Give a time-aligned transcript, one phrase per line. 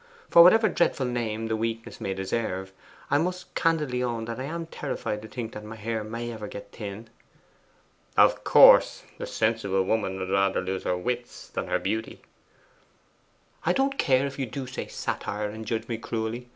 [0.31, 2.71] For whatever dreadful name the weakness may deserve,
[3.11, 6.71] I must candidly own that I am terrified to think my hair may ever get
[6.71, 7.07] thin.'
[8.17, 12.23] 'Of course; a sensible woman would rather lose her wits than her beauty.'
[13.63, 16.49] 'I don't care if you do say satire and judge me cruelly.